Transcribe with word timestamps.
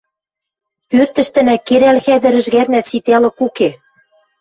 Пӧртӹштӹнӓ 0.89 1.55
керӓл 1.67 1.97
хӓдӹр-ӹжгӓрнӓ 2.05 2.81
ситӓлык 2.89 3.37
уке. 3.47 3.69